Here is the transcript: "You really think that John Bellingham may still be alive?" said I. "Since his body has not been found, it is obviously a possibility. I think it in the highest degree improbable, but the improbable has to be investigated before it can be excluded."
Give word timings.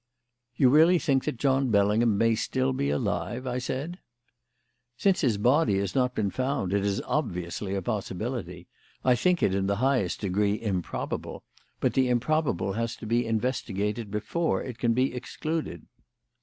"You 0.55 0.69
really 0.69 0.97
think 0.97 1.25
that 1.25 1.37
John 1.37 1.69
Bellingham 1.69 2.17
may 2.17 2.33
still 2.33 2.73
be 2.73 2.89
alive?" 2.89 3.47
said 3.61 3.99
I. 3.99 3.99
"Since 4.97 5.21
his 5.21 5.37
body 5.37 5.77
has 5.77 5.93
not 5.93 6.15
been 6.15 6.31
found, 6.31 6.73
it 6.73 6.83
is 6.83 7.03
obviously 7.05 7.75
a 7.75 7.83
possibility. 7.83 8.67
I 9.05 9.13
think 9.13 9.43
it 9.43 9.53
in 9.53 9.67
the 9.67 9.75
highest 9.75 10.19
degree 10.21 10.59
improbable, 10.59 11.43
but 11.79 11.93
the 11.93 12.09
improbable 12.09 12.73
has 12.73 12.95
to 12.95 13.05
be 13.05 13.27
investigated 13.27 14.09
before 14.09 14.63
it 14.63 14.79
can 14.79 14.95
be 14.95 15.13
excluded." 15.13 15.85